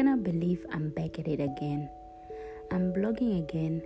cannot 0.00 0.24
believe 0.24 0.64
I'm 0.72 0.88
back 0.88 1.18
at 1.18 1.28
it 1.28 1.40
again. 1.40 1.90
I'm 2.72 2.90
blogging 2.90 3.38
again. 3.38 3.82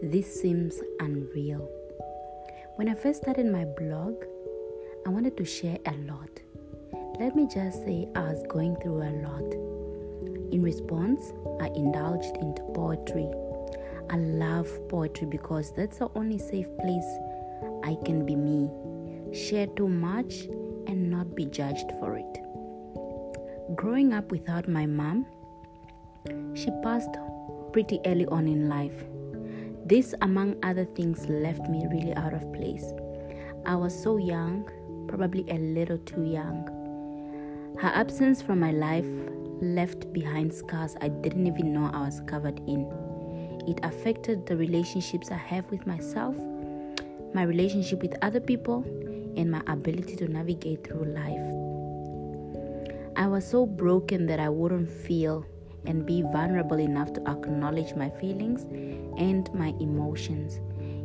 This 0.00 0.40
seems 0.40 0.80
unreal. 1.00 1.68
When 2.76 2.88
I 2.88 2.94
first 2.94 3.22
started 3.22 3.46
my 3.46 3.64
blog, 3.64 4.14
I 5.04 5.08
wanted 5.08 5.36
to 5.36 5.44
share 5.44 5.78
a 5.86 5.94
lot. 6.06 6.30
Let 7.18 7.34
me 7.34 7.48
just 7.52 7.82
say 7.84 8.06
I 8.14 8.20
was 8.20 8.44
going 8.48 8.76
through 8.76 9.02
a 9.02 9.10
lot. 9.26 9.52
In 10.52 10.62
response, 10.62 11.32
I 11.60 11.66
indulged 11.74 12.36
into 12.36 12.62
poetry. 12.72 13.28
I 14.10 14.16
love 14.16 14.68
poetry 14.88 15.26
because 15.26 15.72
that's 15.72 15.98
the 15.98 16.08
only 16.14 16.38
safe 16.38 16.68
place 16.78 17.10
I 17.82 17.96
can 18.04 18.24
be 18.24 18.36
me, 18.36 18.70
share 19.34 19.66
too 19.66 19.88
much, 19.88 20.42
and 20.86 21.10
not 21.10 21.34
be 21.34 21.46
judged 21.46 21.90
for 21.98 22.16
it. 22.16 23.74
Growing 23.74 24.12
up 24.12 24.30
without 24.30 24.68
my 24.68 24.86
mom, 24.86 25.26
she 26.54 26.70
passed 26.82 27.16
pretty 27.72 28.00
early 28.06 28.26
on 28.26 28.48
in 28.48 28.68
life. 28.68 29.04
This, 29.86 30.14
among 30.22 30.56
other 30.62 30.84
things, 30.84 31.26
left 31.28 31.68
me 31.68 31.86
really 31.90 32.14
out 32.14 32.34
of 32.34 32.52
place. 32.52 32.92
I 33.64 33.74
was 33.74 33.94
so 34.02 34.16
young, 34.16 34.68
probably 35.08 35.44
a 35.48 35.58
little 35.58 35.98
too 35.98 36.24
young. 36.24 36.68
Her 37.80 37.88
absence 37.88 38.42
from 38.42 38.60
my 38.60 38.72
life 38.72 39.06
left 39.60 40.12
behind 40.12 40.52
scars 40.52 40.96
I 41.00 41.08
didn't 41.08 41.46
even 41.46 41.72
know 41.72 41.90
I 41.92 42.00
was 42.06 42.20
covered 42.26 42.58
in. 42.66 42.90
It 43.66 43.80
affected 43.82 44.46
the 44.46 44.56
relationships 44.56 45.30
I 45.30 45.36
have 45.36 45.70
with 45.70 45.86
myself, 45.86 46.36
my 47.34 47.42
relationship 47.42 48.02
with 48.02 48.14
other 48.22 48.40
people, 48.40 48.84
and 49.36 49.50
my 49.50 49.62
ability 49.66 50.16
to 50.16 50.28
navigate 50.28 50.86
through 50.86 51.04
life. 51.04 51.68
I 53.16 53.26
was 53.26 53.46
so 53.46 53.66
broken 53.66 54.26
that 54.26 54.40
I 54.40 54.48
wouldn't 54.48 54.88
feel 54.90 55.44
and 55.88 56.06
be 56.06 56.22
vulnerable 56.22 56.78
enough 56.78 57.12
to 57.14 57.28
acknowledge 57.28 57.94
my 57.94 58.08
feelings 58.08 58.64
and 59.18 59.52
my 59.52 59.74
emotions. 59.80 60.60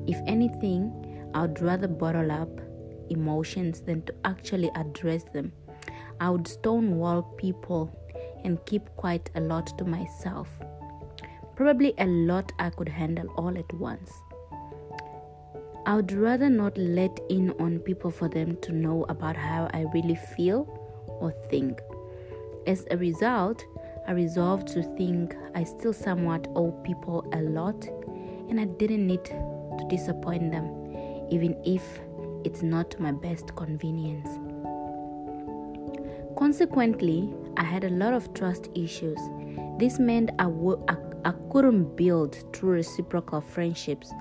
If 0.05 0.17
anything, 0.27 0.91
I'd 1.33 1.61
rather 1.61 1.87
bottle 1.87 2.31
up 2.31 2.49
emotions 3.09 3.81
than 3.81 4.01
to 4.03 4.13
actually 4.25 4.69
address 4.75 5.23
them. 5.23 5.51
I 6.19 6.29
would 6.29 6.47
stonewall 6.47 7.23
people 7.37 7.89
and 8.43 8.63
keep 8.65 8.87
quite 8.97 9.29
a 9.35 9.41
lot 9.41 9.77
to 9.77 9.85
myself. 9.85 10.49
Probably 11.55 11.93
a 11.97 12.05
lot 12.05 12.51
I 12.59 12.69
could 12.69 12.89
handle 12.89 13.27
all 13.37 13.57
at 13.57 13.73
once. 13.73 14.11
I 15.85 15.95
would 15.95 16.11
rather 16.11 16.49
not 16.49 16.77
let 16.77 17.19
in 17.29 17.51
on 17.59 17.79
people 17.79 18.11
for 18.11 18.29
them 18.29 18.57
to 18.61 18.71
know 18.71 19.05
about 19.09 19.35
how 19.35 19.69
I 19.73 19.85
really 19.93 20.15
feel 20.15 20.61
or 21.07 21.31
think. 21.49 21.79
As 22.65 22.85
a 22.89 22.97
result, 22.97 23.65
I 24.05 24.11
resolved 24.11 24.67
to 24.69 24.83
think 24.97 25.35
I 25.55 25.63
still 25.63 25.93
somewhat 25.93 26.47
owe 26.55 26.71
people 26.83 27.25
a 27.33 27.41
lot 27.41 27.87
and 28.49 28.59
I 28.59 28.65
didn't 28.65 29.07
need 29.07 29.23
to 29.25 29.87
disappoint 29.89 30.51
them, 30.51 30.65
even 31.31 31.55
if 31.65 32.01
it's 32.43 32.61
not 32.61 32.99
my 32.99 33.11
best 33.11 33.55
convenience. 33.55 34.27
Consequently, 36.37 37.33
I 37.55 37.63
had 37.63 37.85
a 37.85 37.89
lot 37.89 38.13
of 38.13 38.33
trust 38.33 38.69
issues. 38.75 39.19
This 39.77 39.99
meant 39.99 40.31
I, 40.39 40.43
w- 40.43 40.83
I, 40.89 40.97
I 41.23 41.33
couldn't 41.51 41.95
build 41.95 42.37
true 42.53 42.71
reciprocal 42.71 43.39
friendships 43.39 44.11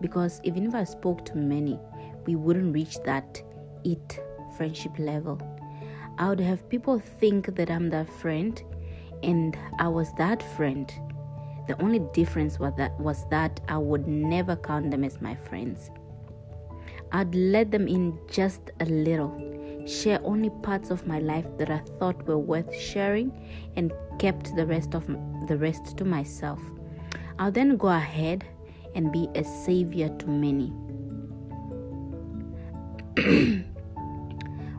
because 0.00 0.40
even 0.42 0.66
if 0.66 0.74
I 0.74 0.84
spoke 0.84 1.24
to 1.26 1.36
many, 1.36 1.78
we 2.26 2.34
wouldn't 2.34 2.74
reach 2.74 2.96
that 3.04 3.40
it 3.84 4.20
friendship 4.56 4.98
level. 4.98 5.40
I 6.18 6.28
would 6.28 6.40
have 6.40 6.68
people 6.68 6.98
think 6.98 7.54
that 7.54 7.70
I'm 7.70 7.90
that 7.90 8.08
friend 8.08 8.60
and 9.22 9.56
I 9.78 9.88
was 9.88 10.12
that 10.14 10.42
friend. 10.56 10.92
The 11.66 11.80
only 11.82 12.00
difference 12.14 12.58
was 12.58 12.72
that 12.76 12.98
was 12.98 13.26
that 13.30 13.60
I 13.68 13.78
would 13.78 14.06
never 14.06 14.56
count 14.56 14.90
them 14.90 15.04
as 15.04 15.20
my 15.20 15.34
friends. 15.34 15.90
I'd 17.12 17.34
let 17.34 17.70
them 17.70 17.88
in 17.88 18.18
just 18.30 18.70
a 18.80 18.84
little, 18.84 19.32
share 19.86 20.20
only 20.24 20.50
parts 20.62 20.90
of 20.90 21.06
my 21.06 21.18
life 21.18 21.46
that 21.58 21.70
I 21.70 21.78
thought 21.98 22.26
were 22.26 22.38
worth 22.38 22.74
sharing, 22.74 23.32
and 23.76 23.92
kept 24.18 24.54
the 24.56 24.66
rest 24.66 24.94
of 24.94 25.06
the 25.46 25.56
rest 25.56 25.96
to 25.98 26.04
myself. 26.04 26.60
I'll 27.38 27.52
then 27.52 27.76
go 27.76 27.88
ahead 27.88 28.44
and 28.94 29.12
be 29.12 29.28
a 29.34 29.44
savior 29.44 30.08
to 30.08 30.26
many. 30.26 30.72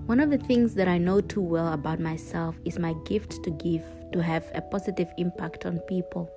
One 0.09 0.19
of 0.19 0.31
the 0.31 0.39
things 0.39 0.73
that 0.73 0.87
I 0.87 0.97
know 0.97 1.21
too 1.21 1.39
well 1.39 1.71
about 1.71 1.99
myself 1.99 2.59
is 2.65 2.79
my 2.79 2.95
gift 3.05 3.43
to 3.43 3.51
give, 3.51 3.83
to 4.11 4.23
have 4.23 4.43
a 4.55 4.61
positive 4.61 5.07
impact 5.19 5.67
on 5.67 5.77
people. 5.81 6.27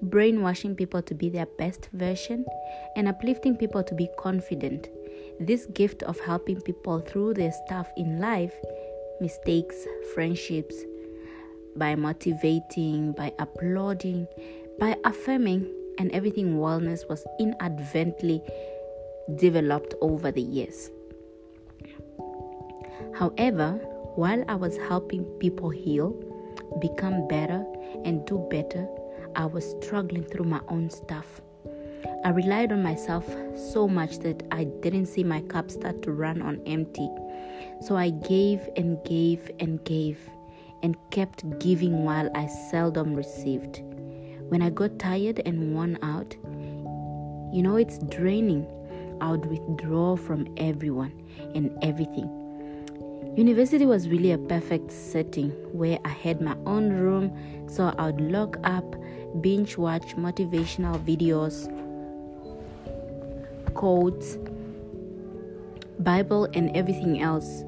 Brainwashing 0.00 0.76
people 0.76 1.02
to 1.02 1.14
be 1.16 1.28
their 1.28 1.46
best 1.58 1.88
version 1.92 2.46
and 2.94 3.08
uplifting 3.08 3.56
people 3.56 3.82
to 3.82 3.96
be 3.96 4.08
confident. 4.16 4.90
This 5.40 5.66
gift 5.74 6.04
of 6.04 6.20
helping 6.20 6.60
people 6.60 7.00
through 7.00 7.34
their 7.34 7.50
stuff 7.66 7.90
in 7.96 8.20
life, 8.20 8.54
mistakes, 9.20 9.74
friendships, 10.14 10.76
by 11.74 11.96
motivating, 11.96 13.10
by 13.10 13.32
applauding, 13.40 14.28
by 14.78 14.96
affirming, 15.04 15.68
and 15.98 16.12
everything 16.12 16.58
wellness 16.58 17.08
was 17.08 17.26
inadvertently 17.40 18.40
developed 19.34 19.94
over 20.00 20.30
the 20.30 20.42
years. 20.42 20.90
However, 23.14 23.72
while 24.14 24.44
I 24.48 24.54
was 24.54 24.76
helping 24.76 25.24
people 25.38 25.70
heal, 25.70 26.14
become 26.80 27.28
better, 27.28 27.64
and 28.04 28.24
do 28.26 28.46
better, 28.50 28.88
I 29.36 29.46
was 29.46 29.74
struggling 29.82 30.24
through 30.24 30.46
my 30.46 30.60
own 30.68 30.90
stuff. 30.90 31.40
I 32.24 32.30
relied 32.30 32.72
on 32.72 32.82
myself 32.82 33.24
so 33.72 33.86
much 33.86 34.18
that 34.18 34.42
I 34.50 34.64
didn't 34.64 35.06
see 35.06 35.24
my 35.24 35.40
cup 35.42 35.70
start 35.70 36.02
to 36.02 36.12
run 36.12 36.42
on 36.42 36.60
empty. 36.66 37.08
So 37.80 37.96
I 37.96 38.10
gave 38.10 38.60
and 38.76 39.02
gave 39.04 39.50
and 39.60 39.82
gave 39.84 40.18
and 40.82 40.96
kept 41.10 41.58
giving 41.58 42.04
while 42.04 42.30
I 42.34 42.46
seldom 42.46 43.14
received. 43.14 43.82
When 44.48 44.62
I 44.62 44.70
got 44.70 44.98
tired 44.98 45.40
and 45.46 45.74
worn 45.74 45.98
out, 46.02 46.36
you 47.54 47.62
know, 47.62 47.76
it's 47.76 47.98
draining. 47.98 48.66
I 49.20 49.30
would 49.30 49.46
withdraw 49.46 50.16
from 50.16 50.46
everyone 50.56 51.12
and 51.54 51.70
everything 51.82 52.39
University 53.36 53.86
was 53.86 54.08
really 54.08 54.32
a 54.32 54.38
perfect 54.38 54.90
setting 54.90 55.50
where 55.72 55.98
I 56.04 56.08
had 56.08 56.40
my 56.40 56.56
own 56.66 56.90
room, 56.90 57.32
so 57.68 57.94
I 57.96 58.06
would 58.06 58.20
lock 58.20 58.58
up, 58.64 58.96
binge 59.40 59.76
watch 59.76 60.16
motivational 60.16 60.98
videos, 61.04 61.68
quotes, 63.74 64.36
Bible, 66.00 66.48
and 66.54 66.76
everything 66.76 67.22
else 67.22 67.62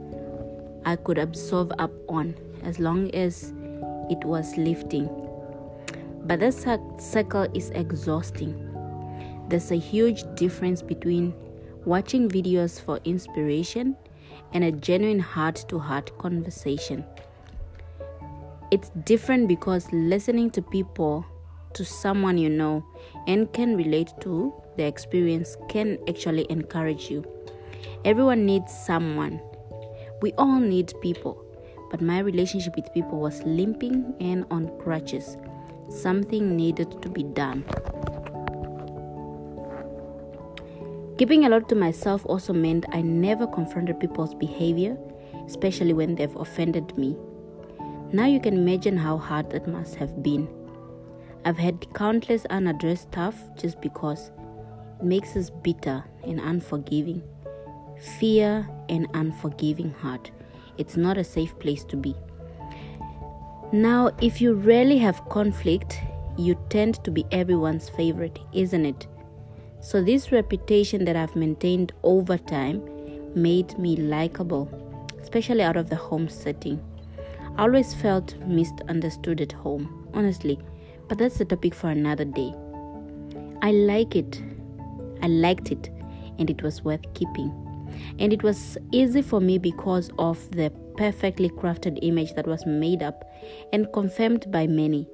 I 0.85 0.97
could 0.97 1.19
absorb 1.19 1.73
up 1.79 1.93
on 2.09 2.35
as 2.65 2.79
long 2.81 3.15
as 3.15 3.53
it 4.11 4.25
was 4.25 4.57
lifting. 4.57 5.09
But 6.25 6.41
that 6.41 6.55
cycle 6.99 7.47
is 7.55 7.71
exhausting. 7.71 8.69
There's 9.49 9.71
a 9.71 9.77
huge 9.77 10.25
difference 10.35 10.83
between 10.83 11.35
watching 11.85 12.29
videos 12.29 12.81
for 12.81 12.99
inspiration 13.05 13.97
and 14.53 14.65
a 14.65 14.73
genuine 14.73 15.19
heart 15.19 15.65
to 15.69 15.79
heart 15.79 16.17
conversation. 16.19 17.05
It's 18.71 18.91
different 19.05 19.49
because 19.49 19.93
listening 19.93 20.51
to 20.53 20.63
people, 20.63 21.27
to 21.75 21.85
someone 21.85 22.39
you 22.39 22.49
know, 22.49 22.85
and 23.27 23.53
can 23.53 23.77
relate 23.77 24.13
to 24.21 24.53
the 24.77 24.85
experience 24.85 25.57
can 25.69 25.99
actually 26.09 26.47
encourage 26.51 27.11
you. 27.11 27.25
Everyone 28.05 28.47
needs 28.47 28.73
someone. 28.73 29.41
We 30.23 30.33
all 30.33 30.59
need 30.59 30.95
people, 31.03 31.45
but 31.91 32.01
my 32.01 32.21
relationship 32.21 32.75
with 32.77 32.93
people 32.95 33.21
was 33.21 33.43
limping 33.43 34.15
and 34.21 34.47
on 34.51 34.71
crutches. 34.79 35.37
Something 35.89 36.57
needed 36.57 37.03
to 37.03 37.09
be 37.09 37.25
done. 37.25 37.65
Keeping 41.23 41.45
a 41.45 41.49
lot 41.49 41.69
to 41.69 41.77
myself 41.77 42.27
also 42.27 42.53
meant 42.53 42.85
I 42.91 43.01
never 43.01 43.47
confronted 43.47 44.01
people's 44.01 44.35
behavior, 44.35 44.99
especially 45.47 45.93
when 45.93 46.17
they've 46.17 46.35
offended 46.35 46.99
me. 46.99 47.17
Now 48.13 48.27
you 48.27 48.41
can 48.41 48.55
imagine 48.55 48.97
how 48.97 49.19
hard 49.19 49.49
that 49.51 49.69
must 49.69 49.95
have 49.95 50.21
been. 50.21 50.49
I've 51.45 51.59
had 51.59 51.87
countless 51.95 52.45
unaddressed 52.47 53.03
stuff 53.03 53.37
just 53.57 53.81
because 53.81 54.33
it 54.99 55.05
makes 55.05 55.37
us 55.37 55.49
bitter 55.49 56.03
and 56.25 56.41
unforgiving. 56.41 57.23
Fear 58.19 58.69
and 58.89 59.07
unforgiving 59.15 59.93
heart. 59.93 60.33
It's 60.77 60.97
not 60.97 61.19
a 61.19 61.23
safe 61.23 61.57
place 61.61 61.85
to 61.85 61.97
be. 61.97 62.17
Now, 63.73 64.11
if 64.21 64.41
you 64.41 64.55
rarely 64.55 64.99
have 64.99 65.29
conflict, 65.29 66.01
you 66.37 66.59
tend 66.69 66.97
to 67.05 67.13
be 67.13 67.25
everyone's 67.31 67.89
favorite, 67.89 68.41
isn't 68.53 68.87
it? 68.87 69.07
So, 69.83 70.01
this 70.01 70.31
reputation 70.31 71.05
that 71.07 71.17
I've 71.17 71.35
maintained 71.35 71.93
over 72.05 72.39
time 72.39 72.81
made 73.35 73.77
me 73.79 73.97
likable, 73.97 74.71
especially 75.21 75.63
out 75.63 75.77
of 75.77 75.91
the 75.91 75.97
home 75.97 76.29
setting. 76.29 76.81
I 77.57 77.63
always 77.63 77.93
felt 77.93 78.39
misunderstood 78.47 79.41
at 79.41 79.51
home. 79.51 80.09
honestly, 80.15 80.59
but 81.09 81.19
that's 81.19 81.41
a 81.41 81.45
topic 81.45 81.75
for 81.75 81.89
another 81.89 82.25
day. 82.25 82.55
I 83.61 83.73
like 83.73 84.15
it. 84.15 84.41
I 85.21 85.27
liked 85.27 85.73
it, 85.73 85.91
and 86.39 86.49
it 86.49 86.63
was 86.63 86.85
worth 86.85 87.03
keeping. 87.15 87.51
And 88.21 88.33
it 88.33 88.45
was 88.45 88.79
easy 88.93 89.21
for 89.21 89.41
me 89.41 89.59
because 89.59 90.11
of 90.17 90.39
the 90.53 90.71
perfectly 90.97 91.51
crafted 91.51 91.99
image 92.03 92.35
that 92.35 92.47
was 92.47 92.65
made 92.67 93.03
up 93.03 93.25
and 93.73 93.93
confirmed 93.93 94.51
by 94.53 94.69
many. 94.69 95.09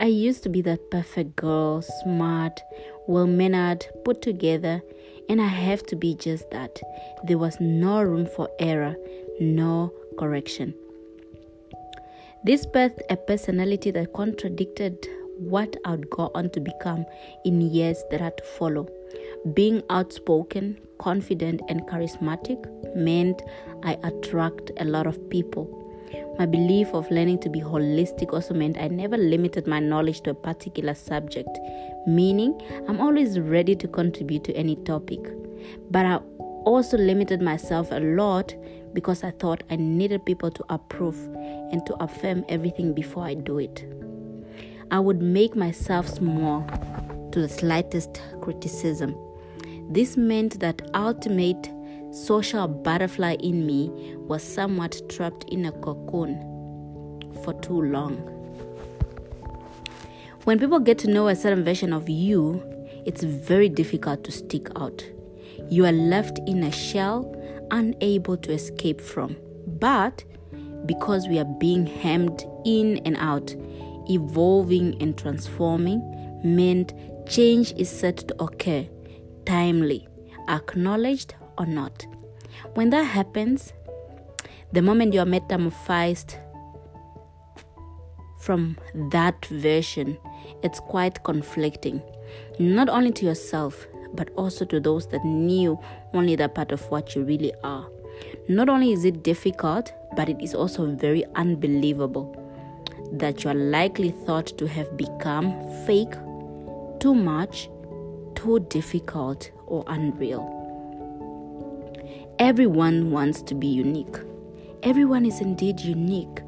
I 0.00 0.06
used 0.06 0.44
to 0.44 0.48
be 0.48 0.62
that 0.62 0.90
perfect 0.92 1.34
girl, 1.34 1.82
smart, 1.82 2.60
well 3.08 3.26
mannered, 3.26 3.84
put 4.04 4.22
together, 4.22 4.80
and 5.28 5.40
I 5.40 5.48
have 5.48 5.82
to 5.86 5.96
be 5.96 6.14
just 6.14 6.50
that. 6.50 6.80
There 7.24 7.38
was 7.38 7.56
no 7.60 8.02
room 8.02 8.26
for 8.26 8.48
error, 8.60 8.94
no 9.40 9.92
correction. 10.16 10.72
This 12.44 12.64
birthed 12.64 13.00
a 13.10 13.16
personality 13.16 13.90
that 13.90 14.12
contradicted 14.12 15.08
what 15.38 15.76
I'd 15.84 16.08
go 16.10 16.30
on 16.34 16.50
to 16.50 16.60
become 16.60 17.04
in 17.44 17.60
years 17.60 18.02
that 18.10 18.20
had 18.20 18.36
to 18.38 18.44
follow. 18.44 18.88
Being 19.52 19.82
outspoken, 19.90 20.78
confident, 20.98 21.60
and 21.68 21.82
charismatic 21.82 22.64
meant 22.94 23.42
I 23.82 23.98
attract 24.04 24.70
a 24.78 24.84
lot 24.84 25.06
of 25.08 25.28
people. 25.28 25.77
My 26.38 26.46
belief 26.46 26.94
of 26.94 27.10
learning 27.10 27.40
to 27.40 27.50
be 27.50 27.60
holistic 27.60 28.32
also 28.32 28.54
meant 28.54 28.78
I 28.78 28.86
never 28.86 29.16
limited 29.16 29.66
my 29.66 29.80
knowledge 29.80 30.20
to 30.22 30.30
a 30.30 30.34
particular 30.34 30.94
subject, 30.94 31.48
meaning 32.06 32.60
I'm 32.88 33.00
always 33.00 33.40
ready 33.40 33.74
to 33.74 33.88
contribute 33.88 34.44
to 34.44 34.52
any 34.52 34.76
topic. 34.76 35.20
But 35.90 36.06
I 36.06 36.20
also 36.64 36.96
limited 36.96 37.42
myself 37.42 37.90
a 37.90 37.98
lot 37.98 38.54
because 38.92 39.24
I 39.24 39.32
thought 39.32 39.64
I 39.68 39.76
needed 39.76 40.24
people 40.24 40.52
to 40.52 40.64
approve 40.68 41.18
and 41.72 41.84
to 41.86 41.94
affirm 42.02 42.44
everything 42.48 42.94
before 42.94 43.24
I 43.24 43.34
do 43.34 43.58
it. 43.58 43.84
I 44.92 45.00
would 45.00 45.20
make 45.20 45.56
myself 45.56 46.08
small 46.08 46.62
to 47.32 47.40
the 47.40 47.48
slightest 47.48 48.22
criticism. 48.40 49.16
This 49.90 50.16
meant 50.16 50.60
that 50.60 50.82
ultimate 50.94 51.68
social 52.10 52.68
butterfly 52.68 53.34
in 53.40 53.66
me 53.66 53.90
was 54.16 54.42
somewhat 54.42 55.00
trapped 55.08 55.44
in 55.44 55.66
a 55.66 55.72
cocoon 55.72 56.36
for 57.44 57.54
too 57.60 57.82
long. 57.82 58.16
When 60.44 60.58
people 60.58 60.80
get 60.80 60.98
to 60.98 61.10
know 61.10 61.28
a 61.28 61.36
certain 61.36 61.64
version 61.64 61.92
of 61.92 62.08
you, 62.08 62.62
it's 63.04 63.22
very 63.22 63.68
difficult 63.68 64.24
to 64.24 64.32
stick 64.32 64.68
out. 64.76 65.04
You 65.68 65.84
are 65.84 65.92
left 65.92 66.38
in 66.46 66.62
a 66.62 66.72
shell, 66.72 67.34
unable 67.70 68.36
to 68.38 68.52
escape 68.52 69.00
from. 69.00 69.36
But 69.66 70.24
because 70.86 71.28
we 71.28 71.38
are 71.38 71.44
being 71.44 71.86
hemmed 71.86 72.44
in 72.64 72.98
and 73.04 73.16
out, 73.18 73.54
evolving 74.08 75.00
and 75.02 75.18
transforming 75.18 76.00
meant 76.42 76.94
change 77.28 77.72
is 77.72 77.90
set 77.90 78.16
to 78.28 78.42
occur 78.42 78.86
timely, 79.44 80.06
acknowledged 80.48 81.34
or 81.58 81.66
not. 81.66 82.06
When 82.74 82.90
that 82.90 83.04
happens, 83.04 83.72
the 84.72 84.82
moment 84.82 85.14
you 85.14 85.20
are 85.20 85.26
metamorphosed 85.26 86.36
from 88.40 88.78
that 89.10 89.44
version, 89.46 90.18
it's 90.62 90.80
quite 90.80 91.22
conflicting, 91.24 92.02
not 92.58 92.88
only 92.88 93.12
to 93.12 93.26
yourself, 93.26 93.86
but 94.14 94.30
also 94.36 94.64
to 94.66 94.80
those 94.80 95.06
that 95.08 95.24
knew 95.24 95.78
only 96.14 96.36
that 96.36 96.54
part 96.54 96.72
of 96.72 96.80
what 96.90 97.14
you 97.14 97.24
really 97.24 97.52
are. 97.62 97.86
Not 98.48 98.68
only 98.68 98.92
is 98.92 99.04
it 99.04 99.22
difficult, 99.22 99.92
but 100.16 100.28
it 100.28 100.40
is 100.42 100.54
also 100.54 100.86
very 100.94 101.24
unbelievable 101.34 102.34
that 103.12 103.44
you 103.44 103.50
are 103.50 103.54
likely 103.54 104.10
thought 104.10 104.46
to 104.58 104.66
have 104.66 104.96
become 104.96 105.52
fake, 105.86 106.12
too 107.00 107.14
much, 107.14 107.68
too 108.34 108.60
difficult, 108.68 109.50
or 109.66 109.84
unreal. 109.86 110.57
Everyone 112.38 113.10
wants 113.10 113.42
to 113.42 113.54
be 113.56 113.66
unique. 113.66 114.16
Everyone 114.84 115.26
is 115.26 115.40
indeed 115.40 115.80
unique. 115.80 116.40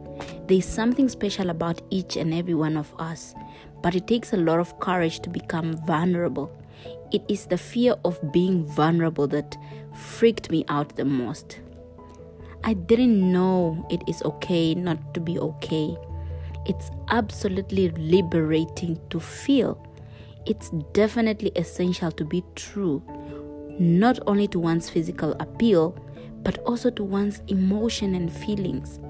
There 0.47 0.59
is 0.59 0.65
something 0.65 1.09
special 1.09 1.51
about 1.51 1.83
each 1.91 2.17
and 2.17 2.33
every 2.33 2.55
one 2.55 2.77
of 2.77 2.95
us, 3.01 3.35
but 3.83 3.97
it 3.97 4.07
takes 4.07 4.33
a 4.33 4.37
lot 4.37 4.61
of 4.61 4.79
courage 4.79 5.19
to 5.23 5.29
become 5.29 5.77
vulnerable. 5.89 6.49
It 7.11 7.25
is 7.29 7.47
the 7.47 7.59
fear 7.59 7.97
of 8.05 8.21
being 8.31 8.65
vulnerable 8.67 9.27
that 9.29 9.57
freaked 9.93 10.49
me 10.49 10.65
out 10.69 10.95
the 10.95 11.05
most. 11.05 11.59
I 12.63 12.75
didn't 12.75 13.33
know 13.33 13.85
it 13.91 14.03
is 14.07 14.23
okay 14.23 14.77
not 14.77 15.13
to 15.15 15.21
be 15.21 15.41
okay. 15.41 15.97
It's 16.67 16.89
absolutely 17.09 17.91
liberating 17.91 18.97
to 19.11 19.19
feel. 19.19 19.85
It's 20.47 20.71
definitely 20.93 21.51
essential 21.57 22.13
to 22.13 22.25
be 22.25 22.45
true, 22.55 23.03
not 23.81 24.19
only 24.27 24.47
to 24.47 24.59
one's 24.59 24.91
physical 24.91 25.33
appeal, 25.41 25.97
but 26.43 26.59
also 26.59 26.91
to 26.91 27.03
one's 27.03 27.41
emotion 27.49 28.15
and 28.15 28.31
feelings. 28.31 29.01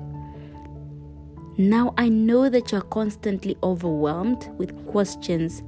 Now 1.59 1.93
I 1.99 2.09
know 2.09 2.49
that 2.49 2.71
you're 2.71 2.81
constantly 2.81 3.57
overwhelmed 3.65 4.49
with 4.59 4.87
questions 4.87 5.65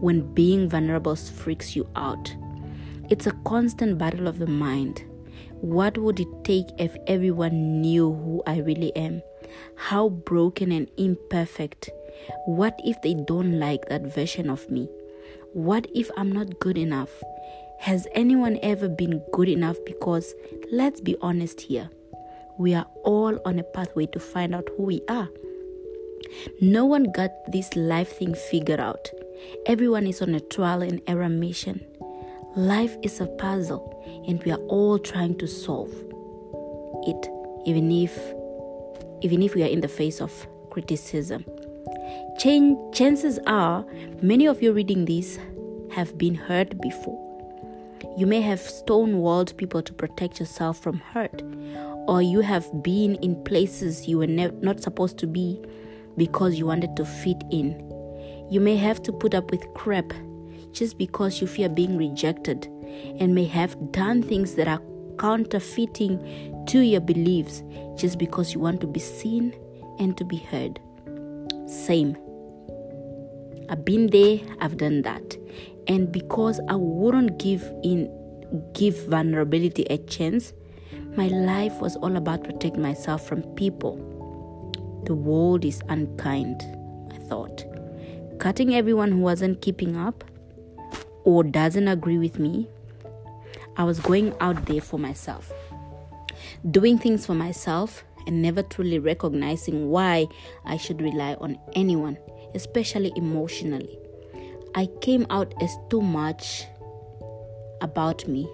when 0.00 0.34
being 0.34 0.68
vulnerable 0.68 1.14
freaks 1.14 1.76
you 1.76 1.88
out. 1.94 2.34
It's 3.10 3.28
a 3.28 3.38
constant 3.44 3.96
battle 3.96 4.26
of 4.26 4.40
the 4.40 4.48
mind. 4.48 5.04
What 5.60 5.96
would 5.96 6.18
it 6.18 6.42
take 6.42 6.66
if 6.78 6.96
everyone 7.06 7.80
knew 7.80 8.12
who 8.12 8.42
I 8.44 8.58
really 8.58 8.94
am? 8.96 9.22
How 9.76 10.08
broken 10.08 10.72
and 10.72 10.90
imperfect. 10.96 11.90
What 12.46 12.76
if 12.84 13.00
they 13.02 13.14
don't 13.14 13.60
like 13.60 13.88
that 13.88 14.12
version 14.12 14.50
of 14.50 14.68
me? 14.68 14.88
What 15.52 15.86
if 15.94 16.10
I'm 16.16 16.32
not 16.32 16.58
good 16.58 16.76
enough? 16.76 17.22
Has 17.80 18.06
anyone 18.14 18.58
ever 18.62 18.88
been 18.88 19.22
good 19.32 19.48
enough? 19.48 19.76
Because 19.84 20.34
let's 20.72 21.00
be 21.00 21.16
honest 21.20 21.60
here, 21.60 21.90
we 22.58 22.74
are 22.74 22.86
all 23.04 23.38
on 23.44 23.58
a 23.58 23.62
pathway 23.62 24.06
to 24.06 24.20
find 24.20 24.54
out 24.54 24.68
who 24.76 24.84
we 24.84 25.02
are. 25.08 25.28
No 26.60 26.84
one 26.84 27.12
got 27.12 27.30
this 27.52 27.74
life 27.76 28.18
thing 28.18 28.34
figured 28.34 28.80
out. 28.80 29.10
Everyone 29.66 30.06
is 30.06 30.22
on 30.22 30.34
a 30.34 30.40
trial 30.40 30.82
and 30.82 31.00
error 31.06 31.28
mission. 31.28 31.84
Life 32.56 32.96
is 33.02 33.20
a 33.20 33.26
puzzle, 33.26 34.02
and 34.26 34.42
we 34.44 34.52
are 34.52 34.62
all 34.68 34.98
trying 34.98 35.36
to 35.38 35.46
solve 35.46 35.92
it, 37.06 37.28
even 37.66 37.90
if 37.90 38.16
even 39.22 39.42
if 39.42 39.54
we 39.54 39.62
are 39.62 39.68
in 39.68 39.80
the 39.80 39.88
face 39.88 40.20
of 40.20 40.46
criticism. 40.70 41.44
Ch- 42.38 42.76
chances 42.92 43.38
are 43.46 43.84
many 44.22 44.46
of 44.46 44.62
you 44.62 44.72
reading 44.72 45.04
this 45.04 45.38
have 45.90 46.16
been 46.18 46.34
hurt 46.34 46.80
before. 46.80 47.23
You 48.16 48.26
may 48.26 48.40
have 48.40 48.60
stonewalled 48.60 49.56
people 49.56 49.82
to 49.82 49.92
protect 49.92 50.40
yourself 50.40 50.78
from 50.78 50.98
hurt, 50.98 51.42
or 52.06 52.22
you 52.22 52.40
have 52.40 52.66
been 52.82 53.16
in 53.16 53.42
places 53.44 54.06
you 54.06 54.18
were 54.18 54.26
ne- 54.26 54.50
not 54.60 54.80
supposed 54.80 55.18
to 55.18 55.26
be 55.26 55.60
because 56.16 56.54
you 56.54 56.66
wanted 56.66 56.96
to 56.96 57.04
fit 57.04 57.42
in. 57.50 57.80
You 58.50 58.60
may 58.60 58.76
have 58.76 59.02
to 59.04 59.12
put 59.12 59.34
up 59.34 59.50
with 59.50 59.66
crap 59.74 60.12
just 60.72 60.98
because 60.98 61.40
you 61.40 61.46
fear 61.46 61.68
being 61.68 61.96
rejected, 61.96 62.66
and 63.18 63.34
may 63.34 63.44
have 63.44 63.92
done 63.92 64.22
things 64.22 64.54
that 64.54 64.68
are 64.68 64.82
counterfeiting 65.18 66.64
to 66.66 66.80
your 66.80 67.00
beliefs 67.00 67.62
just 67.96 68.18
because 68.18 68.52
you 68.52 68.60
want 68.60 68.80
to 68.80 68.86
be 68.86 69.00
seen 69.00 69.54
and 69.98 70.16
to 70.16 70.24
be 70.24 70.36
heard. 70.36 70.80
Same. 71.66 72.16
I've 73.70 73.84
been 73.84 74.08
there, 74.08 74.40
I've 74.60 74.76
done 74.76 75.02
that. 75.02 75.36
And 75.86 76.10
because 76.10 76.60
I 76.68 76.76
wouldn't 76.76 77.38
give 77.38 77.62
in 77.82 78.10
give 78.72 79.06
vulnerability 79.06 79.84
a 79.84 79.98
chance, 79.98 80.52
my 81.16 81.28
life 81.28 81.80
was 81.80 81.96
all 81.96 82.16
about 82.16 82.44
protecting 82.44 82.82
myself 82.82 83.26
from 83.26 83.42
people. 83.54 83.96
The 85.06 85.14
world 85.14 85.64
is 85.64 85.82
unkind, 85.88 86.62
I 87.12 87.18
thought. 87.28 87.64
Cutting 88.38 88.74
everyone 88.74 89.12
who 89.12 89.18
wasn't 89.18 89.60
keeping 89.60 89.96
up 89.96 90.24
or 91.24 91.42
doesn't 91.44 91.88
agree 91.88 92.18
with 92.18 92.38
me. 92.38 92.68
I 93.76 93.84
was 93.84 93.98
going 93.98 94.34
out 94.40 94.66
there 94.66 94.80
for 94.80 94.98
myself, 94.98 95.52
doing 96.70 96.96
things 96.98 97.26
for 97.26 97.34
myself, 97.34 98.04
and 98.26 98.40
never 98.40 98.62
truly 98.62 98.98
recognizing 98.98 99.90
why 99.90 100.26
I 100.64 100.76
should 100.76 101.02
rely 101.02 101.34
on 101.34 101.58
anyone, 101.74 102.16
especially 102.54 103.12
emotionally. 103.16 103.98
I 104.76 104.86
came 105.00 105.24
out 105.30 105.54
as 105.62 105.76
too 105.88 106.00
much 106.00 106.66
about 107.80 108.26
me, 108.26 108.48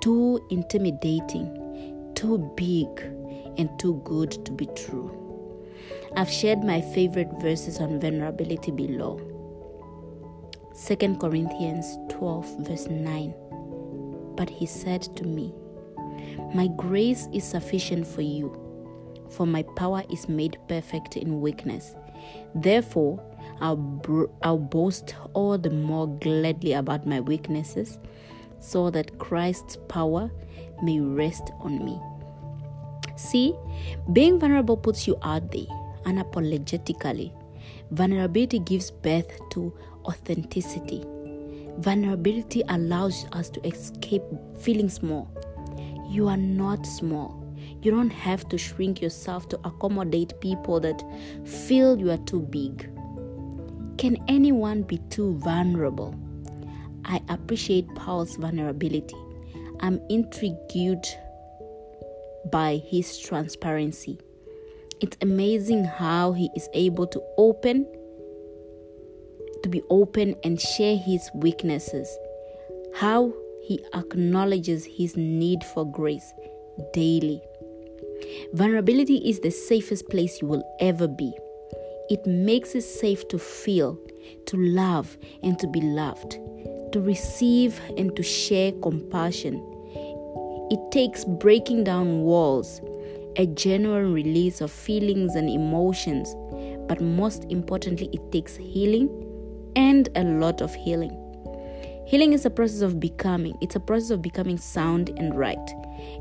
too 0.00 0.40
intimidating, 0.50 2.12
too 2.14 2.38
big, 2.56 2.86
and 3.58 3.68
too 3.76 4.00
good 4.04 4.44
to 4.44 4.52
be 4.52 4.66
true. 4.76 5.10
I've 6.16 6.30
shared 6.30 6.62
my 6.62 6.80
favorite 6.80 7.30
verses 7.40 7.80
on 7.80 7.98
vulnerability 7.98 8.70
below. 8.70 9.20
2 10.86 11.16
Corinthians 11.16 11.98
12, 12.10 12.66
verse 12.68 12.86
9. 12.86 13.34
But 14.36 14.48
he 14.48 14.66
said 14.66 15.02
to 15.16 15.24
me, 15.24 15.52
My 16.54 16.68
grace 16.68 17.26
is 17.32 17.42
sufficient 17.42 18.06
for 18.06 18.22
you, 18.22 18.54
for 19.28 19.44
my 19.44 19.64
power 19.74 20.04
is 20.08 20.28
made 20.28 20.56
perfect 20.68 21.16
in 21.16 21.40
weakness. 21.40 21.96
Therefore, 22.54 23.22
I'll, 23.60 23.76
br- 23.76 24.30
I'll 24.42 24.58
boast 24.58 25.14
all 25.34 25.56
the 25.58 25.70
more 25.70 26.08
gladly 26.08 26.72
about 26.72 27.06
my 27.06 27.20
weaknesses, 27.20 27.98
so 28.58 28.90
that 28.90 29.18
Christ's 29.18 29.76
power 29.88 30.30
may 30.82 31.00
rest 31.00 31.50
on 31.60 31.84
me. 31.84 32.00
See, 33.16 33.54
being 34.12 34.38
vulnerable 34.38 34.76
puts 34.76 35.06
you 35.06 35.16
out 35.22 35.50
there 35.52 35.66
unapologetically. 36.04 37.32
Vulnerability 37.90 38.58
gives 38.58 38.90
birth 38.90 39.30
to 39.50 39.72
authenticity. 40.04 41.04
Vulnerability 41.78 42.62
allows 42.68 43.26
us 43.32 43.48
to 43.50 43.66
escape 43.66 44.22
feeling 44.58 44.88
small. 44.88 45.30
You 46.08 46.28
are 46.28 46.36
not 46.36 46.86
small. 46.86 47.41
You 47.80 47.90
don't 47.90 48.10
have 48.10 48.48
to 48.50 48.58
shrink 48.58 49.00
yourself 49.00 49.48
to 49.48 49.58
accommodate 49.64 50.40
people 50.40 50.80
that 50.80 51.02
feel 51.44 51.98
you 51.98 52.10
are 52.10 52.18
too 52.18 52.40
big. 52.40 52.88
Can 53.98 54.16
anyone 54.28 54.82
be 54.82 54.98
too 55.10 55.38
vulnerable? 55.38 56.14
I 57.04 57.20
appreciate 57.28 57.92
Paul's 57.94 58.36
vulnerability. 58.36 59.16
I'm 59.80 60.00
intrigued 60.08 61.06
by 62.50 62.82
his 62.86 63.18
transparency. 63.18 64.18
It's 65.00 65.16
amazing 65.20 65.84
how 65.84 66.32
he 66.32 66.50
is 66.54 66.68
able 66.74 67.06
to 67.08 67.22
open 67.38 67.86
to 69.62 69.68
be 69.68 69.82
open 69.90 70.34
and 70.44 70.60
share 70.60 70.96
his 70.96 71.30
weaknesses. 71.34 72.08
How 72.94 73.32
he 73.62 73.84
acknowledges 73.94 74.84
his 74.84 75.16
need 75.16 75.62
for 75.64 75.90
grace 75.90 76.32
daily. 76.92 77.40
Vulnerability 78.52 79.16
is 79.28 79.40
the 79.40 79.50
safest 79.50 80.08
place 80.08 80.40
you 80.40 80.48
will 80.48 80.64
ever 80.80 81.08
be. 81.08 81.32
It 82.08 82.26
makes 82.26 82.74
it 82.74 82.82
safe 82.82 83.26
to 83.28 83.38
feel, 83.38 83.98
to 84.46 84.56
love, 84.56 85.16
and 85.42 85.58
to 85.58 85.66
be 85.66 85.80
loved, 85.80 86.32
to 86.92 87.00
receive 87.00 87.80
and 87.96 88.14
to 88.16 88.22
share 88.22 88.72
compassion. 88.82 89.54
It 90.70 90.80
takes 90.90 91.24
breaking 91.24 91.84
down 91.84 92.22
walls, 92.22 92.80
a 93.36 93.46
genuine 93.46 94.12
release 94.12 94.60
of 94.60 94.70
feelings 94.70 95.34
and 95.34 95.48
emotions, 95.48 96.34
but 96.88 97.00
most 97.00 97.44
importantly, 97.50 98.10
it 98.12 98.32
takes 98.32 98.56
healing 98.56 99.08
and 99.76 100.08
a 100.16 100.24
lot 100.24 100.60
of 100.60 100.74
healing. 100.74 101.18
Healing 102.06 102.34
is 102.34 102.44
a 102.44 102.50
process 102.50 102.82
of 102.82 103.00
becoming, 103.00 103.56
it's 103.62 103.76
a 103.76 103.80
process 103.80 104.10
of 104.10 104.20
becoming 104.20 104.58
sound 104.58 105.08
and 105.18 105.38
right. 105.38 105.56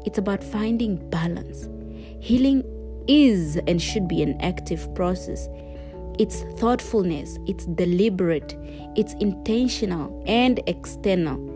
It's 0.05 0.17
about 0.17 0.43
finding 0.43 1.09
balance. 1.09 1.67
Healing 2.21 2.63
is 3.07 3.57
and 3.67 3.81
should 3.81 4.07
be 4.07 4.21
an 4.21 4.39
active 4.41 4.93
process. 4.93 5.49
It's 6.19 6.43
thoughtfulness, 6.59 7.39
it's 7.47 7.65
deliberate, 7.65 8.55
it's 8.95 9.13
intentional 9.15 10.23
and 10.27 10.61
external. 10.67 11.49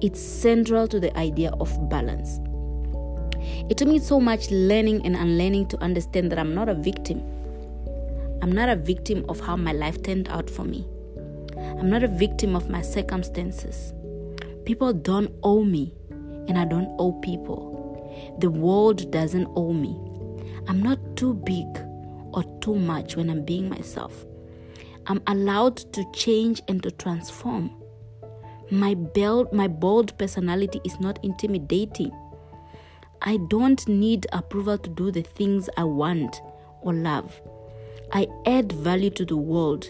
It's 0.00 0.20
central 0.20 0.88
to 0.88 0.98
the 0.98 1.16
idea 1.16 1.50
of 1.60 1.88
balance. 1.88 2.40
It 3.70 3.76
took 3.76 3.86
me 3.86 4.00
so 4.00 4.18
much 4.18 4.50
learning 4.50 5.06
and 5.06 5.14
unlearning 5.14 5.68
to 5.68 5.80
understand 5.80 6.32
that 6.32 6.38
I'm 6.40 6.52
not 6.52 6.68
a 6.68 6.74
victim. 6.74 7.22
I'm 8.42 8.50
not 8.50 8.68
a 8.68 8.74
victim 8.76 9.24
of 9.28 9.38
how 9.38 9.56
my 9.56 9.72
life 9.72 10.02
turned 10.02 10.28
out 10.30 10.50
for 10.50 10.64
me. 10.64 10.84
I'm 11.56 11.90
not 11.90 12.02
a 12.02 12.08
victim 12.08 12.56
of 12.56 12.68
my 12.68 12.82
circumstances. 12.82 13.92
People 14.64 14.92
don't 14.92 15.32
owe 15.44 15.62
me, 15.62 15.94
and 16.48 16.58
I 16.58 16.64
don't 16.64 16.92
owe 16.98 17.12
people. 17.20 18.36
The 18.40 18.50
world 18.50 19.12
doesn't 19.12 19.48
owe 19.54 19.72
me. 19.72 20.07
I'm 20.68 20.82
not 20.82 20.98
too 21.16 21.34
big 21.34 21.66
or 22.32 22.44
too 22.60 22.74
much 22.74 23.16
when 23.16 23.30
I'm 23.30 23.44
being 23.44 23.68
myself. 23.68 24.26
I'm 25.06 25.22
allowed 25.26 25.78
to 25.94 26.04
change 26.12 26.60
and 26.68 26.82
to 26.82 26.90
transform. 26.90 27.70
My 28.70 28.94
bold, 28.94 29.50
my 29.50 29.66
bold 29.66 30.16
personality 30.18 30.80
is 30.84 31.00
not 31.00 31.18
intimidating. 31.24 32.12
I 33.22 33.38
don't 33.48 33.88
need 33.88 34.26
approval 34.32 34.76
to 34.76 34.90
do 34.90 35.10
the 35.10 35.22
things 35.22 35.70
I 35.78 35.84
want 35.84 36.42
or 36.82 36.92
love. 36.92 37.40
I 38.12 38.26
add 38.44 38.70
value 38.72 39.10
to 39.10 39.24
the 39.24 39.38
world 39.38 39.86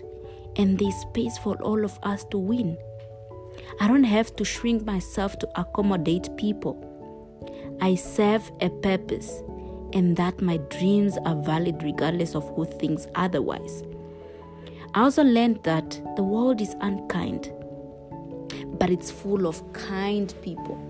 and 0.54 0.78
there's 0.78 0.94
space 0.94 1.36
for 1.38 1.56
all 1.56 1.84
of 1.84 1.98
us 2.04 2.24
to 2.30 2.38
win. 2.38 2.78
I 3.80 3.88
don't 3.88 4.04
have 4.04 4.36
to 4.36 4.44
shrink 4.44 4.84
myself 4.86 5.38
to 5.40 5.48
accommodate 5.60 6.36
people. 6.36 6.84
I 7.80 7.96
serve 7.96 8.50
a 8.60 8.70
purpose, 8.70 9.42
and 9.92 10.16
that 10.16 10.40
my 10.40 10.58
dreams 10.70 11.18
are 11.24 11.36
valid 11.36 11.82
regardless 11.82 12.34
of 12.34 12.48
who 12.54 12.64
thinks 12.64 13.06
otherwise. 13.14 13.82
I 14.94 15.02
also 15.02 15.22
learned 15.22 15.62
that 15.64 15.90
the 16.16 16.22
world 16.22 16.60
is 16.60 16.74
unkind, 16.80 17.52
but 18.78 18.90
it's 18.90 19.10
full 19.10 19.46
of 19.46 19.72
kind 19.72 20.32
people. 20.42 20.84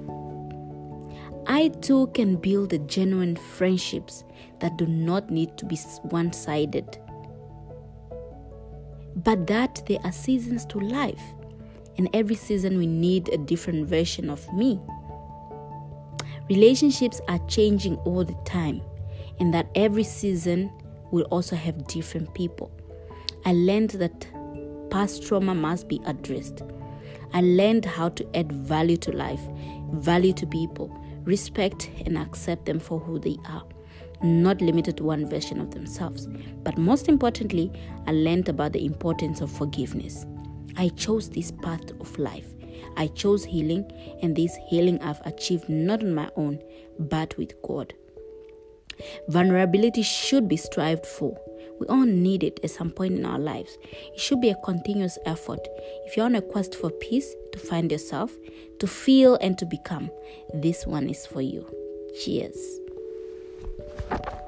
I 1.46 1.68
too 1.68 2.08
can 2.08 2.36
build 2.36 2.70
the 2.70 2.78
genuine 2.80 3.36
friendships 3.36 4.24
that 4.60 4.76
do 4.76 4.86
not 4.86 5.30
need 5.30 5.56
to 5.58 5.64
be 5.64 5.76
one 6.02 6.32
sided 6.32 6.98
but 9.24 9.46
that 9.46 9.82
there 9.86 9.98
are 10.04 10.12
seasons 10.12 10.64
to 10.66 10.78
life. 10.78 11.22
And 11.96 12.08
every 12.14 12.36
season 12.36 12.78
we 12.78 12.86
need 12.86 13.28
a 13.28 13.38
different 13.38 13.86
version 13.88 14.30
of 14.30 14.50
me. 14.52 14.80
Relationships 16.48 17.20
are 17.28 17.38
changing 17.46 17.96
all 17.98 18.24
the 18.24 18.36
time, 18.44 18.80
and 19.38 19.52
that 19.52 19.68
every 19.74 20.04
season 20.04 20.70
will 21.10 21.24
also 21.24 21.56
have 21.56 21.86
different 21.86 22.32
people. 22.34 22.70
I 23.44 23.52
learned 23.52 23.90
that 23.90 24.26
past 24.90 25.26
trauma 25.26 25.54
must 25.54 25.88
be 25.88 26.00
addressed. 26.06 26.62
I 27.32 27.42
learned 27.42 27.84
how 27.84 28.08
to 28.10 28.36
add 28.36 28.50
value 28.52 28.96
to 28.98 29.12
life, 29.12 29.40
value 29.92 30.32
to 30.34 30.46
people, 30.46 30.94
respect 31.24 31.90
and 32.06 32.16
accept 32.16 32.64
them 32.64 32.78
for 32.78 32.98
who 32.98 33.18
they 33.18 33.36
are 33.46 33.64
not 34.22 34.60
limited 34.60 34.96
to 34.96 35.04
one 35.04 35.28
version 35.28 35.60
of 35.60 35.70
themselves. 35.70 36.26
But 36.62 36.78
most 36.78 37.08
importantly, 37.08 37.70
I 38.06 38.12
learned 38.12 38.48
about 38.48 38.72
the 38.72 38.84
importance 38.84 39.40
of 39.40 39.50
forgiveness. 39.50 40.26
I 40.76 40.88
chose 40.90 41.30
this 41.30 41.50
path 41.50 41.90
of 42.00 42.18
life. 42.18 42.46
I 42.98 43.06
chose 43.06 43.44
healing, 43.44 43.90
and 44.20 44.36
this 44.36 44.54
healing 44.68 45.00
I've 45.00 45.22
achieved 45.24 45.70
not 45.70 46.02
on 46.02 46.14
my 46.14 46.28
own, 46.36 46.60
but 46.98 47.34
with 47.38 47.54
God. 47.62 47.94
Vulnerability 49.28 50.02
should 50.02 50.48
be 50.48 50.56
strived 50.56 51.06
for. 51.06 51.40
We 51.80 51.86
all 51.86 52.04
need 52.04 52.42
it 52.42 52.60
at 52.62 52.70
some 52.70 52.90
point 52.90 53.14
in 53.14 53.24
our 53.24 53.38
lives. 53.38 53.78
It 54.12 54.20
should 54.20 54.40
be 54.40 54.50
a 54.50 54.60
continuous 54.64 55.16
effort. 55.24 55.60
If 56.04 56.16
you're 56.16 56.26
on 56.26 56.34
a 56.34 56.42
quest 56.42 56.74
for 56.74 56.90
peace, 56.90 57.34
to 57.52 57.58
find 57.58 57.90
yourself, 57.90 58.36
to 58.80 58.86
feel, 58.86 59.36
and 59.40 59.56
to 59.58 59.64
become, 59.64 60.10
this 60.52 60.86
one 60.86 61.08
is 61.08 61.24
for 61.24 61.40
you. 61.40 61.64
Cheers. 62.22 62.80
あ 64.10 64.47